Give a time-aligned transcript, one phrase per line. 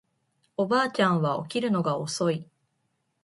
[0.57, 2.47] おばあちゃんは起きるのが遅い